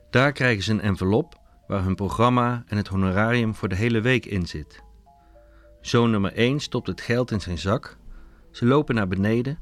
[0.09, 4.25] Daar krijgen ze een envelop waar hun programma en het honorarium voor de hele week
[4.25, 4.83] in zit.
[5.81, 7.97] Zoon nummer 1 stopt het geld in zijn zak.
[8.51, 9.59] Ze lopen naar beneden,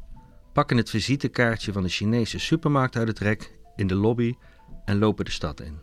[0.53, 4.35] pakken het visitekaartje van de Chinese supermarkt uit het rek in de lobby
[4.85, 5.79] en lopen de stad in.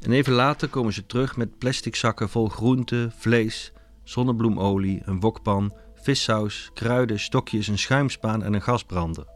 [0.00, 3.72] En even later komen ze terug met plastic zakken vol groenten, vlees,
[4.02, 5.72] zonnebloemolie, een wokpan,
[6.04, 9.26] vissaus, kruiden, stokjes, een schuimspaan en een gasbrander.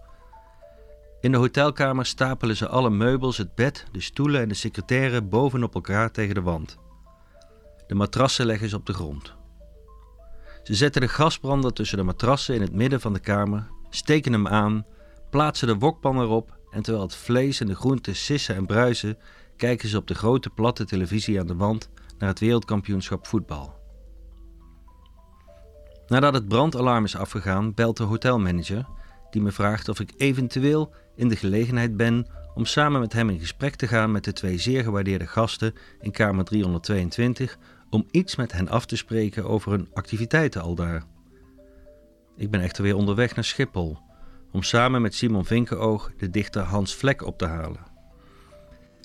[1.21, 5.75] In de hotelkamer stapelen ze alle meubels, het bed, de stoelen en de secretaire bovenop
[5.75, 6.77] elkaar tegen de wand.
[7.87, 9.35] De matrassen leggen ze op de grond.
[10.63, 14.49] Ze zetten de gasbrander tussen de matrassen in het midden van de kamer, steken hem
[14.49, 14.87] aan,
[15.31, 19.19] plaatsen de wokpan erop en terwijl het vlees en de groenten sissen en bruisen,
[19.57, 23.78] kijken ze op de grote platte televisie aan de wand naar het wereldkampioenschap voetbal.
[26.09, 28.87] Nadat het brandalarm is afgegaan, belt de hotelmanager,
[29.31, 33.39] die me vraagt of ik eventueel in de gelegenheid ben om samen met hem in
[33.39, 37.59] gesprek te gaan met de twee zeer gewaardeerde gasten in kamer 322
[37.91, 41.03] om iets met hen af te spreken over hun activiteiten aldaar.
[42.37, 43.99] Ik ben echter weer onderweg naar Schiphol
[44.53, 47.87] om samen met Simon Vinkenoog de dichter Hans Vlek op te halen.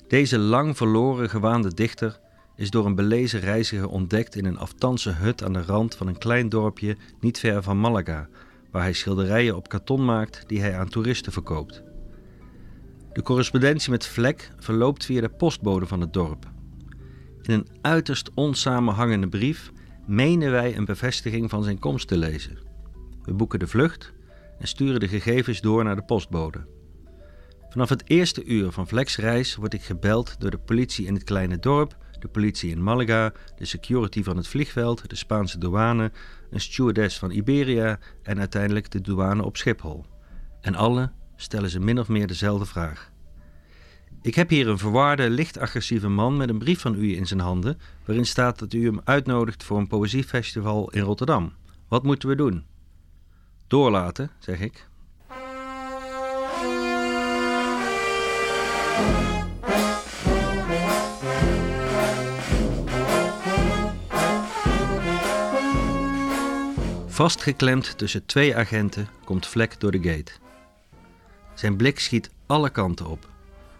[0.08, 2.20] Deze lang verloren gewaande dichter
[2.56, 6.18] is door een belezen reiziger ontdekt in een aftanse hut aan de rand van een
[6.18, 8.28] klein dorpje niet ver van Malaga,
[8.70, 11.82] waar hij schilderijen op karton maakt die hij aan toeristen verkoopt.
[13.12, 16.50] De correspondentie met Vlek verloopt via de postbode van het dorp.
[17.42, 19.72] In een uiterst onsamenhangende brief
[20.06, 22.58] menen wij een bevestiging van zijn komst te lezen.
[23.22, 24.12] We boeken de vlucht
[24.58, 26.66] en sturen de gegevens door naar de postbode.
[27.68, 31.24] Vanaf het eerste uur van Flex reis word ik gebeld door de politie in het
[31.24, 36.12] kleine dorp, de politie in Malaga, de security van het vliegveld, de Spaanse douane,
[36.50, 40.04] een stewardess van Iberia en uiteindelijk de douane op Schiphol.
[40.60, 43.10] En alle stellen ze min of meer dezelfde vraag.
[44.22, 47.40] Ik heb hier een verwaarde, licht agressieve man met een brief van u in zijn
[47.40, 51.52] handen, waarin staat dat u hem uitnodigt voor een poëziefestival in Rotterdam.
[51.88, 52.64] Wat moeten we doen?
[53.66, 54.88] Doorlaten, zeg ik.
[67.14, 70.32] Vastgeklemd tussen twee agenten komt Vlek door de gate.
[71.54, 73.28] Zijn blik schiet alle kanten op.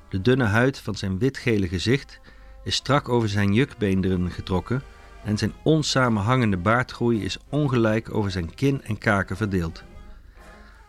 [0.08, 2.20] De dunne huid van zijn witgele gezicht
[2.64, 4.82] is strak over zijn jukbeenderen getrokken
[5.24, 9.82] en zijn onsamenhangende baardgroei is ongelijk over zijn kin en kaken verdeeld.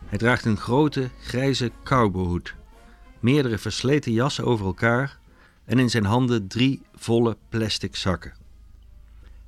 [0.04, 2.54] Hij draagt een grote, grijze cowboyhoed,
[3.20, 5.18] meerdere versleten jassen over elkaar
[5.64, 8.45] en in zijn handen drie volle plastic zakken.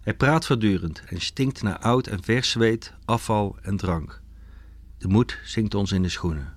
[0.09, 4.21] Hij praat voortdurend en stinkt naar oud en vers zweet, afval en drank.
[4.99, 6.57] De moed zinkt ons in de schoenen.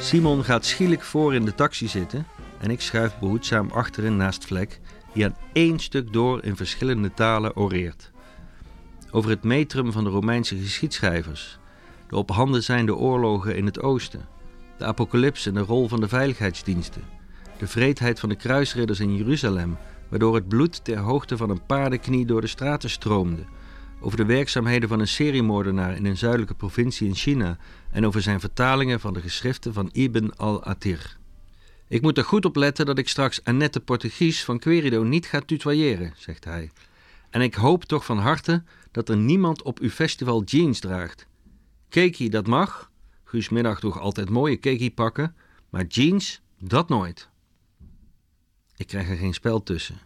[0.00, 2.26] Simon gaat schielijk voor in de taxi zitten
[2.58, 4.80] en ik schuif behoedzaam achterin naast Vlek,
[5.12, 8.10] die aan één stuk door in verschillende talen oreert.
[9.10, 11.58] Over het metrum van de Romeinse geschiedschrijvers,
[12.08, 14.28] de op handen zijnde oorlogen in het oosten,
[14.82, 17.02] de apocalyps en de rol van de veiligheidsdiensten,
[17.58, 19.76] de vreedheid van de kruisridders in Jeruzalem,
[20.08, 23.44] waardoor het bloed ter hoogte van een paardenknie door de straten stroomde,
[24.00, 27.56] over de werkzaamheden van een seriemoordenaar in een zuidelijke provincie in China
[27.90, 31.16] en over zijn vertalingen van de geschriften van Ibn al-Atir.
[31.88, 35.40] Ik moet er goed op letten dat ik straks Annette Portugies van Querido niet ga
[35.40, 36.70] tutoyeren, zegt hij.
[37.30, 41.26] En ik hoop toch van harte dat er niemand op uw festival jeans draagt.
[41.88, 42.91] Keki, dat mag.
[43.32, 45.36] Guus Middag droeg altijd mooie keki pakken,
[45.70, 47.28] maar jeans, dat nooit.
[48.76, 50.00] Ik krijg er geen spel tussen.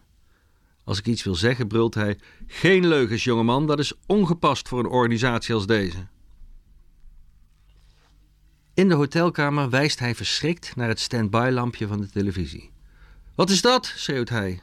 [0.83, 4.85] Als ik iets wil zeggen, brult hij: Geen leugens, jongeman, dat is ongepast voor een
[4.85, 6.07] organisatie als deze.
[8.73, 12.71] In de hotelkamer wijst hij verschrikt naar het stand-by-lampje van de televisie.
[13.35, 13.85] Wat is dat?
[13.85, 14.61] schreeuwt hij.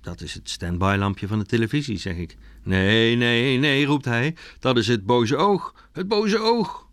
[0.00, 2.36] Dat is het stand-by-lampje van de televisie, zeg ik.
[2.62, 4.36] Nee, nee, nee, roept hij.
[4.58, 5.88] Dat is het boze oog.
[5.92, 6.90] Het boze oog.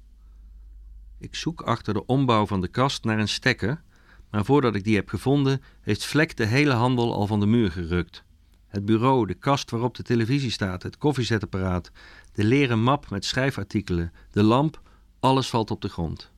[1.19, 3.81] Ik zoek achter de ombouw van de kast naar een stekker,
[4.29, 7.71] maar voordat ik die heb gevonden, heeft Vlek de hele handel al van de muur
[7.71, 8.23] gerukt.
[8.67, 11.91] Het bureau, de kast waarop de televisie staat, het koffiezetapparaat,
[12.33, 14.81] de leren map met schrijfartikelen, de lamp,
[15.19, 16.31] alles valt op de grond.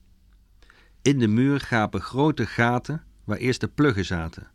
[1.02, 4.48] In de muur gapen grote gaten waar eerst de pluggen zaten.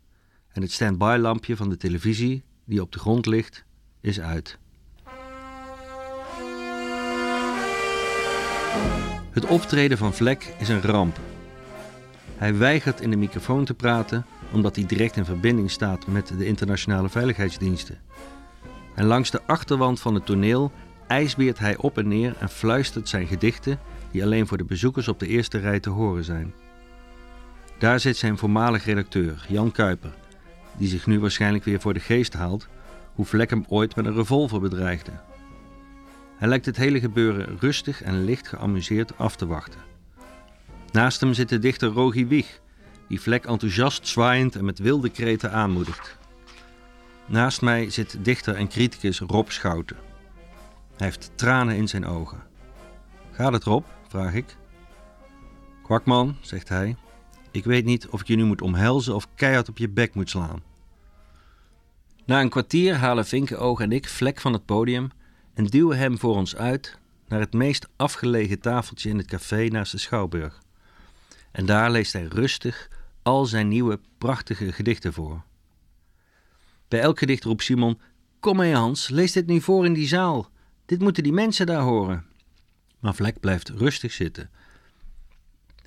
[0.48, 3.64] En het stand-by lampje van de televisie, die op de grond ligt,
[4.00, 4.58] is uit.
[9.36, 11.18] Het optreden van Vlek is een ramp.
[12.36, 16.46] Hij weigert in de microfoon te praten omdat hij direct in verbinding staat met de
[16.46, 17.98] internationale veiligheidsdiensten.
[18.94, 20.72] En langs de achterwand van het toneel
[21.06, 23.78] ijsbeert hij op en neer en fluistert zijn gedichten
[24.10, 26.54] die alleen voor de bezoekers op de eerste rij te horen zijn.
[27.78, 30.14] Daar zit zijn voormalig redacteur, Jan Kuiper,
[30.76, 32.68] die zich nu waarschijnlijk weer voor de geest haalt
[33.14, 35.12] hoe Vlek hem ooit met een revolver bedreigde.
[36.36, 39.80] Hij lijkt het hele gebeuren rustig en licht geamuseerd af te wachten.
[40.92, 42.60] Naast hem zit de dichter Rogi Wieg,
[43.08, 46.16] die Vlek enthousiast zwaaiend en met wilde kreten aanmoedigt.
[47.26, 49.96] Naast mij zit dichter en criticus Rob Schouten.
[50.96, 52.42] Hij heeft tranen in zijn ogen.
[53.30, 53.84] Gaat het Rob?
[54.08, 54.56] vraag ik.
[55.82, 56.96] Kwakman, zegt hij,
[57.50, 60.30] ik weet niet of ik je nu moet omhelzen of keihard op je bek moet
[60.30, 60.62] slaan.
[62.26, 65.10] Na een kwartier halen Vinkenoog en ik Vlek van het podium
[65.56, 66.98] en duwen hem voor ons uit
[67.28, 70.62] naar het meest afgelegen tafeltje in het café naast de Schouwburg.
[71.50, 72.88] En daar leest hij rustig
[73.22, 75.42] al zijn nieuwe prachtige gedichten voor.
[76.88, 78.00] Bij elk gedicht roept Simon:
[78.40, 80.50] Kom mee, Hans, lees dit nu voor in die zaal.
[80.86, 82.24] Dit moeten die mensen daar horen.
[82.98, 84.50] Maar Vlek blijft rustig zitten.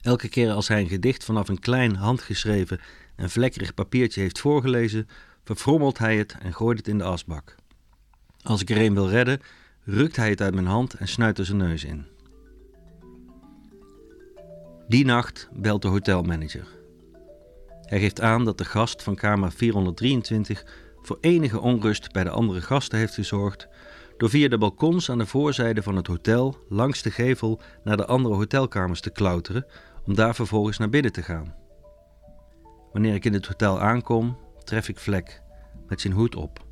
[0.01, 2.80] Elke keer als hij een gedicht vanaf een klein handgeschreven
[3.15, 5.07] en vlekkerig papiertje heeft voorgelezen,
[5.43, 7.55] verfrommelt hij het en gooit het in de asbak.
[8.50, 9.41] Als ik er een wil redden,
[9.84, 12.06] rukt hij het uit mijn hand en snuit er zijn neus in.
[14.88, 16.68] Die nacht belt de hotelmanager.
[17.82, 20.66] Hij geeft aan dat de gast van kamer 423
[21.02, 23.68] voor enige onrust bij de andere gasten heeft gezorgd
[24.18, 28.06] door via de balkons aan de voorzijde van het hotel langs de gevel naar de
[28.06, 29.66] andere hotelkamers te klauteren,
[30.06, 31.56] om daar vervolgens naar binnen te gaan.
[32.91, 35.41] Wanneer ik in het hotel aankom, tref ik Vlek
[35.88, 36.66] met zijn hoed op,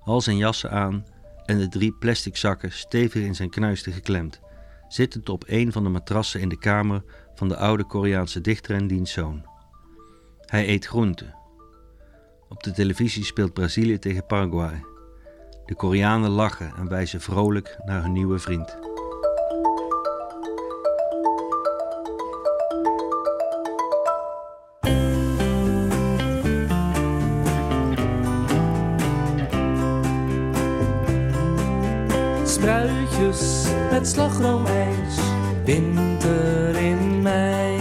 [0.00, 1.14] al zijn jassen aan
[1.46, 4.40] en de drie plastic zakken stevig in zijn knuisten geklemd,
[4.88, 7.02] zittend op een van de matrassen in de kamer
[7.34, 9.44] van de oude Koreaanse dichter en diens zoon.
[10.40, 11.34] Hij eet groenten.
[12.48, 14.84] Op de televisie speelt Brazilië tegen Paraguay.
[15.66, 18.95] De Koreanen lachen en wijzen vrolijk naar hun nieuwe vriend.
[34.06, 35.16] Met slagroomijs,
[35.64, 37.78] winter in mei.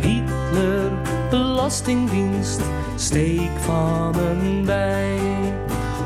[0.00, 0.90] Hitler,
[1.30, 2.60] belastingdienst,
[2.96, 5.18] steek van een bij.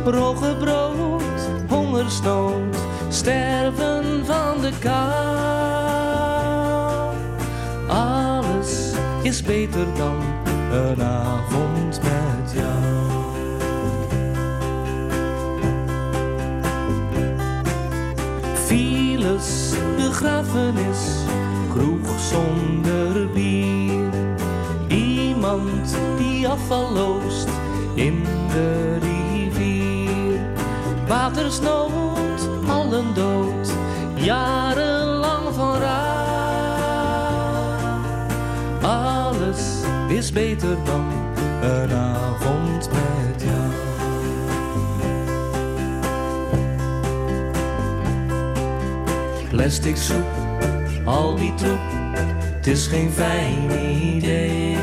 [0.05, 1.23] Roggebrood,
[1.69, 2.77] hongersnood,
[3.09, 5.03] sterven van de kou.
[7.89, 8.93] Alles
[9.23, 10.23] is beter dan
[10.73, 12.32] een avond met
[19.23, 21.03] Files, begrafenis,
[21.71, 24.11] kroeg zonder bier.
[24.89, 27.49] Iemand die afval loost
[27.95, 30.41] in de rivier.
[31.07, 33.73] Watersnood, allen dood,
[34.15, 36.81] jarenlang van raar.
[38.83, 41.07] Alles is beter dan
[41.61, 42.62] een avond
[49.63, 50.27] Plastic soep,
[51.05, 51.79] al die troep,
[52.57, 53.71] het is geen fijn
[54.17, 54.77] idee.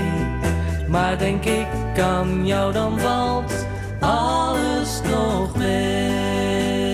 [0.87, 1.67] Maar denk ik
[2.01, 3.65] aan jou, dan valt
[3.99, 6.91] alles nog mee.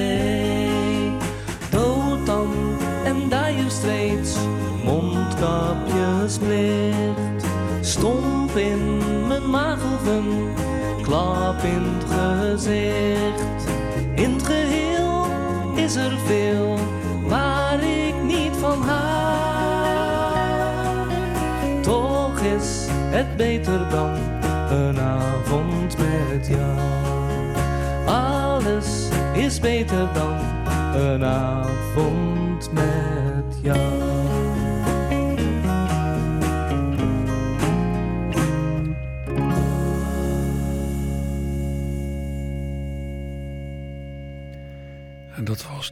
[1.69, 2.53] Dood dan
[3.03, 4.35] en dire straits,
[4.83, 7.45] mondkapjes plicht.
[7.81, 9.79] Stomp in mijn maag
[11.01, 13.63] klap in het gezicht.
[14.15, 15.25] In het geheel
[15.75, 16.94] is er veel
[17.75, 19.05] waar ik niet van hou.
[21.81, 24.15] Toch is het beter dan
[24.69, 26.77] een avond met jou.
[28.05, 30.39] Alles is beter dan
[30.95, 34.04] een avond met jou.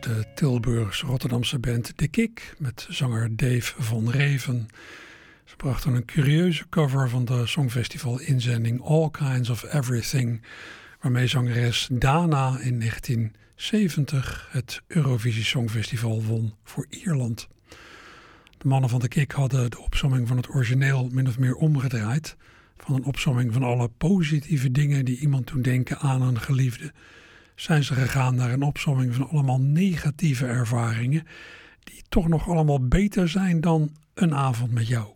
[0.04, 4.68] De Tilburgs-Rotterdamse band De Kik met zanger Dave van Reven.
[5.46, 10.42] Ze brachten een curieuze cover van de Songfestival inzending All Kinds of Everything,
[11.02, 17.48] waarmee zangeres Dana in 1970 het Eurovisie Songfestival won voor Ierland.
[18.58, 22.36] De mannen van De Kik hadden de opsomming van het origineel min of meer omgedraaid.
[22.78, 26.94] Van een opsomming van alle positieve dingen die iemand doen denken aan een geliefde
[27.56, 31.28] zijn ze gegaan naar een opsomming van allemaal negatieve ervaringen,
[31.84, 35.08] die toch nog allemaal beter zijn dan een avond met jou.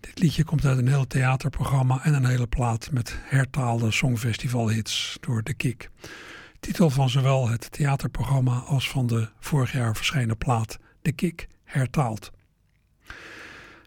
[0.00, 5.42] Dit liedje komt uit een heel theaterprogramma en een hele plaat met hertaalde songfestivalhits door
[5.42, 5.90] De Kik.
[6.60, 12.30] Titel van zowel het theaterprogramma als van de vorig jaar verschenen plaat De Kik hertaald.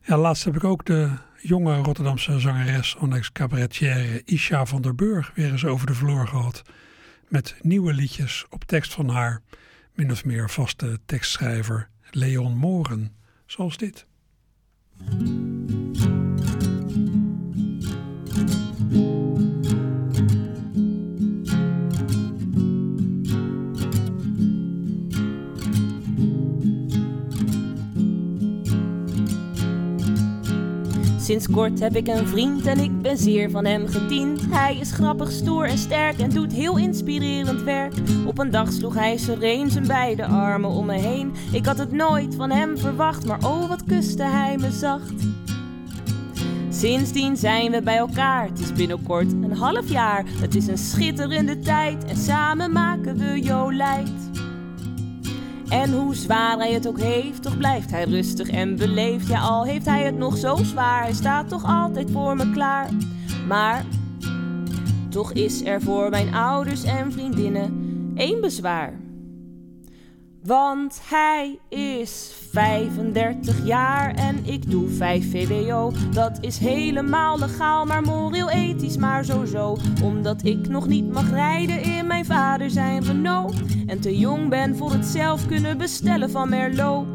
[0.02, 1.12] Ja, laatst heb ik ook de
[1.42, 6.64] jonge Rotterdamse zangeres Onyx cabaretière Isha van der Burg weer eens over de vloer gehad
[7.28, 9.42] met nieuwe liedjes op tekst van haar
[9.94, 13.16] min of meer vaste tekstschrijver Leon Moren,
[13.46, 14.06] zoals dit.
[31.26, 34.42] Sinds kort heb ik een vriend en ik ben zeer van hem gediend.
[34.50, 37.94] Hij is grappig, stoer en sterk en doet heel inspirerend werk.
[38.26, 41.34] Op een dag sloeg hij sereen zijn beide armen om me heen.
[41.52, 45.14] Ik had het nooit van hem verwacht, maar oh wat kuste hij me zacht.
[46.70, 50.24] Sindsdien zijn we bij elkaar, het is binnenkort een half jaar.
[50.28, 54.35] Het is een schitterende tijd en samen maken we Jolijt.
[55.76, 59.28] En hoe zwaar hij het ook heeft, toch blijft hij rustig en beleefd.
[59.28, 62.90] Ja, al heeft hij het nog zo zwaar, hij staat toch altijd voor me klaar.
[63.48, 63.86] Maar
[65.10, 69.00] toch is er voor mijn ouders en vriendinnen één bezwaar.
[70.44, 75.92] Want hij is 35 jaar en ik doe 5 VWO.
[76.14, 79.78] Dat is helemaal legaal, maar moreel ethisch maar zo zo.
[80.04, 83.56] Omdat ik nog niet mag rijden in mijn vader zijn Renault.
[83.86, 87.06] En te jong ben voor het zelf kunnen bestellen van Merlot.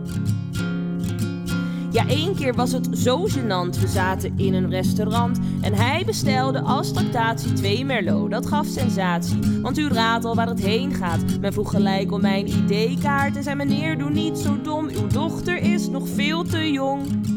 [1.93, 3.81] Ja, één keer was het zo gênant.
[3.81, 8.31] We zaten in een restaurant en hij bestelde als tractatie twee Merlot.
[8.31, 11.25] Dat gaf sensatie, want u raadt al waar het heen gaat.
[11.41, 14.89] Men vroeg gelijk om mijn ID-kaart en zei meneer, doe niet zo dom.
[14.89, 17.30] Uw dochter is nog veel te jong.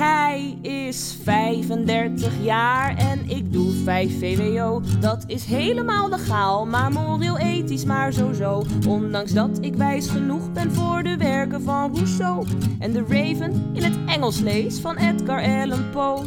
[0.00, 4.82] Hij is 35 jaar en ik doe 5 VWO.
[5.00, 8.62] Dat is helemaal legaal, maar moreel ethisch maar zo zo.
[8.88, 12.46] Ondanks dat ik wijs genoeg ben voor de werken van Rousseau.
[12.78, 16.24] En de Raven in het Engels lees van Edgar Allan Poe.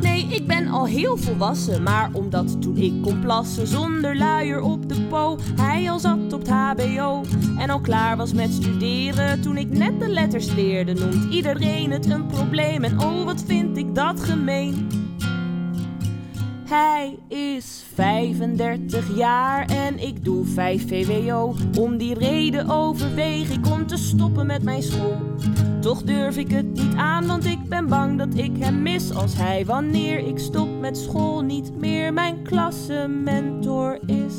[0.00, 4.88] Nee, ik ben al heel volwassen, maar omdat toen ik kon plassen zonder luier op
[4.88, 7.22] de po, hij al zat op het HBO
[7.58, 12.10] en al klaar was met studeren toen ik net de letters leerde, noemt iedereen het
[12.10, 14.97] een probleem en oh wat vind ik dat gemeen.
[16.68, 21.56] Hij is 35 jaar en ik doe 5 VWO.
[21.78, 25.36] Om die reden overweeg ik om te stoppen met mijn school.
[25.80, 29.36] Toch durf ik het niet aan, want ik ben bang dat ik hem mis als
[29.36, 34.34] hij wanneer ik stop met school niet meer mijn klassementor is.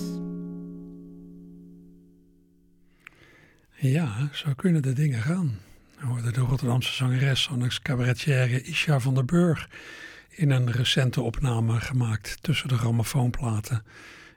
[3.76, 5.60] Ja, zo kunnen de dingen gaan.
[6.24, 9.68] We de Rotterdamse zangeres Annex cabaretière Isha van der Burg
[10.40, 13.84] in een recente opname gemaakt tussen de grammofoonplaten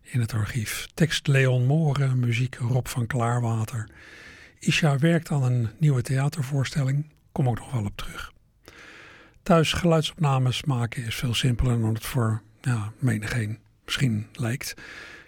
[0.02, 0.86] in het archief.
[0.94, 3.88] Tekst Leon Moren, muziek Rob van Klaarwater.
[4.58, 8.32] Isha werkt aan een nieuwe theatervoorstelling, kom ook nog wel op terug.
[9.42, 14.74] Thuis geluidsopnames maken is veel simpeler dan het voor ja, menigeen misschien lijkt.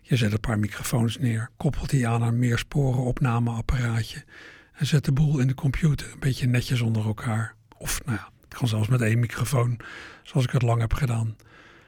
[0.02, 4.24] Je zet een paar microfoons neer, koppelt die aan een meersporen opnameapparaatje
[4.72, 7.54] en zet de boel in de computer een beetje netjes onder elkaar.
[7.78, 9.80] Of nou ja, het kan zelfs met één microfoon,
[10.24, 11.36] zoals ik het lang heb gedaan.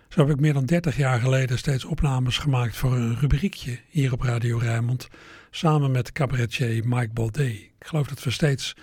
[0.09, 4.13] Zo heb ik meer dan 30 jaar geleden steeds opnames gemaakt voor een rubriekje hier
[4.13, 5.09] op Radio Rijnmond,
[5.51, 7.49] samen met cabaretier Mike Baldé.
[7.49, 8.77] Ik geloof dat we steeds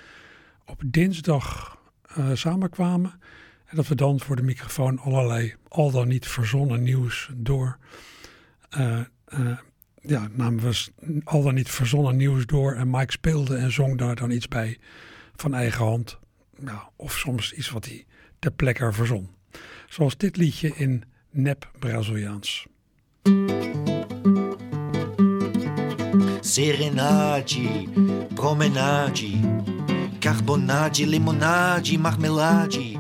[0.65, 1.77] op dinsdag
[2.17, 3.19] uh, samenkwamen
[3.65, 7.77] en dat we dan voor de microfoon allerlei al dan niet verzonnen nieuws door.
[8.77, 8.99] Uh,
[9.39, 9.57] uh,
[10.01, 10.91] ja, namen we
[11.23, 14.77] al dan niet verzonnen nieuws door en Mike speelde en zong daar dan iets bij
[15.35, 16.19] van eigen hand.
[16.59, 18.05] Nou, of soms iets wat hij
[18.39, 19.29] ter plekke verzon.
[19.93, 22.65] Zoals dit liedje in nep Braziliaans.
[26.39, 27.87] Serenade,
[28.33, 29.39] promenade,
[30.19, 32.99] carbonade, limonade, marmelade,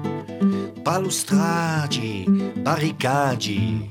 [0.83, 2.23] balustrade,
[2.63, 3.87] barricade,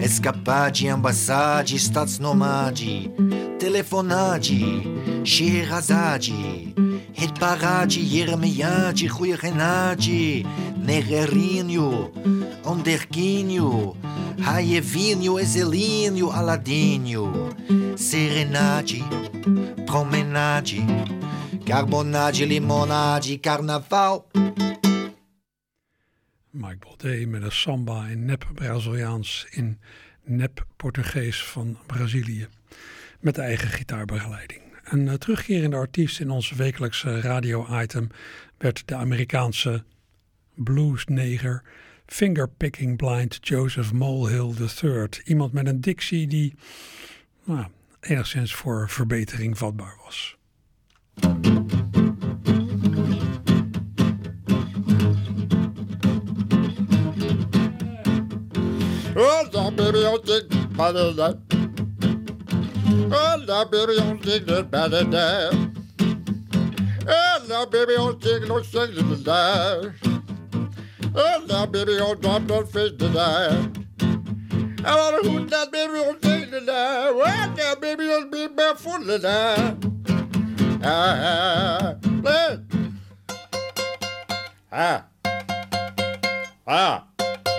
[0.00, 3.10] escapade, ambassade, stadsnomade,
[3.58, 4.82] telefonade,
[5.22, 6.34] Scheherazade,
[7.12, 10.44] Hitparade, Jeremiade, goeie Renade,
[10.80, 12.10] Negerinho,
[12.64, 13.96] Onderquinho,
[14.38, 17.50] Raievinho, Ezelinho, Aladinho,
[17.96, 19.02] Serenade,
[19.86, 20.80] Promenade,
[21.64, 24.28] Carbonade, Limonade, Carnaval.
[26.50, 29.78] Mike Baldé met een samba in nep Braziliaans in
[30.24, 32.48] nep Portugees van Brazilië.
[33.20, 34.60] Met eigen gitaarbegeleiding.
[34.84, 38.08] Een uh, terugkerende artiest in ons wekelijkse radio-item
[38.58, 39.84] werd de Amerikaanse
[40.62, 41.60] bluesneger
[42.06, 45.08] fingerpicking blind Joseph Molehill III.
[45.24, 46.54] Iemand met een dictie die
[47.44, 47.66] nou,
[48.00, 50.36] enigszins voor verbetering vatbaar was.
[59.16, 60.46] Oh, baby, I'll take
[60.76, 61.36] better that.
[63.12, 65.70] Oh, baby, I'll take that better that.
[67.06, 67.66] Oh,
[67.98, 70.19] I'll take no singing to die.
[71.12, 73.68] Oh, that baby, oh, drop that fish tonight.
[74.84, 77.10] I wanna hoot that baby on thing tonight.
[77.10, 79.76] Well, that baby on be barefoot tonight.
[80.82, 82.64] Ah, ah,
[84.72, 85.04] ah, ah,
[86.66, 87.04] ah,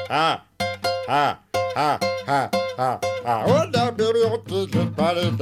[0.09, 0.39] ah,
[1.09, 3.43] ah, ah, ah, ah.
[3.45, 5.41] Oh, that baby on thing tonight.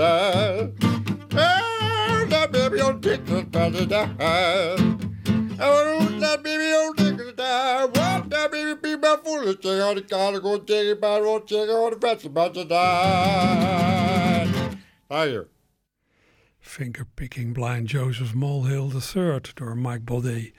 [1.31, 3.93] Oh, that baby on thing tonight.
[4.19, 6.98] I wanna hoot that baby on
[11.49, 14.47] take it on the fence about to die.
[15.07, 15.47] Thank you.
[16.59, 20.53] Fingerpicking Blind Joseph Molehill III door Mike Baudet.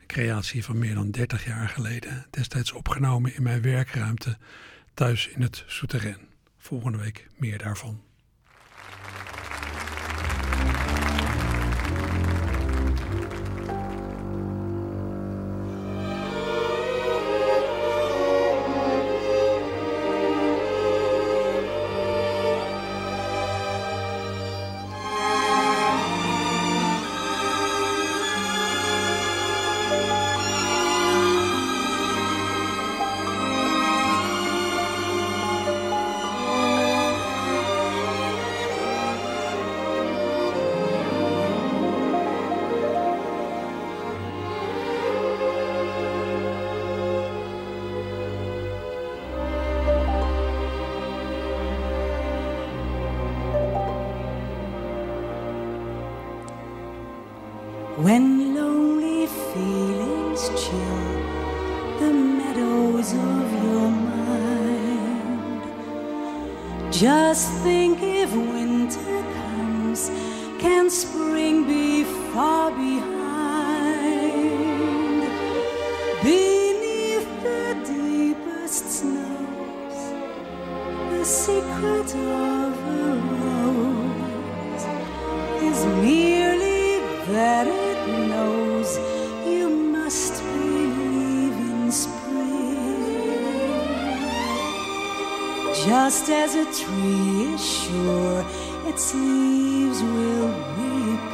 [0.00, 2.26] Een creatie van meer dan 30 jaar geleden.
[2.30, 4.36] Destijds opgenomen in mijn werkruimte
[4.94, 6.28] thuis in het souterrain.
[6.58, 8.02] Volgende week meer daarvan.
[96.04, 98.44] Just as a tree is sure
[98.84, 101.24] its leaves will reappear,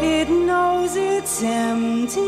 [0.00, 2.21] it knows its emptiness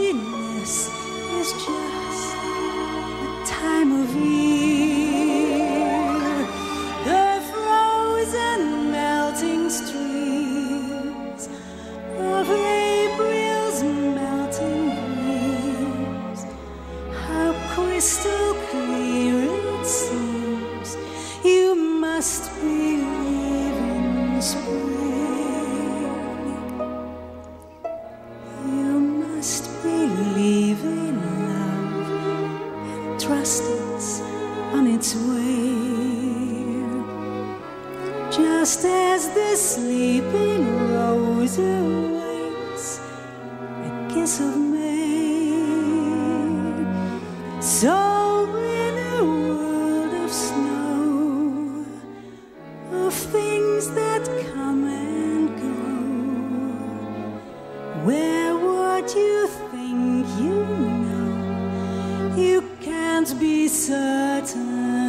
[63.38, 65.03] be certain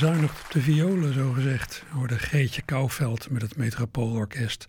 [0.00, 1.84] bezuinigd op de violen, zo gezegd.
[1.92, 4.66] hoorde Geetje Kouwveld met het Metropoolorkest.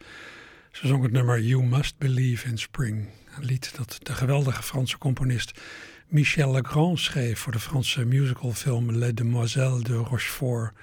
[0.72, 3.10] Ze zong het nummer You Must Believe in Spring.
[3.38, 5.62] Een lied dat de geweldige Franse componist
[6.08, 10.74] Michel Legrand schreef voor de Franse musicalfilm Les Demoiselles de Rochefort,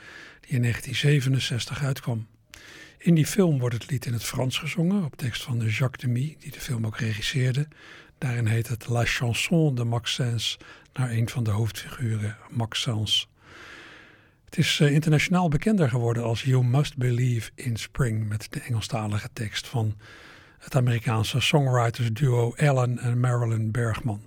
[0.40, 2.26] die in 1967 uitkwam.
[2.99, 6.36] In die film wordt het lied in het Frans gezongen, op tekst van Jacques Demy,
[6.38, 7.68] die de film ook regisseerde.
[8.18, 10.59] Daarin heet het La Chanson de Maxence,
[10.92, 13.26] naar een van de hoofdfiguren, Maxence.
[14.55, 19.29] Het is eh, internationaal bekender geworden als You Must Believe in Spring, met de Engelstalige
[19.33, 19.95] tekst van
[20.59, 24.21] het Amerikaanse songwritersduo Alan en Marilyn Bergman.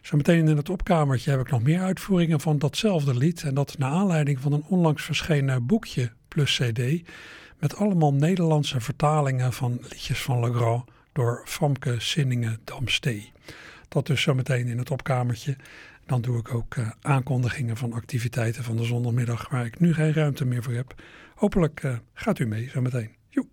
[0.00, 3.42] Zometeen in het opkamertje heb ik nog meer uitvoeringen van datzelfde lied.
[3.42, 7.08] En dat naar aanleiding van een onlangs verschenen boekje plus CD.
[7.58, 13.32] Met allemaal Nederlandse vertalingen van liedjes van Legrand door Famke Sinningen Damstee.
[13.88, 15.56] Dat dus zometeen in het opkamertje.
[16.06, 20.12] Dan doe ik ook eh, aankondigingen van activiteiten van de zondagmiddag waar ik nu geen
[20.12, 20.94] ruimte meer voor heb.
[21.34, 23.10] Hopelijk eh, gaat u mee zometeen.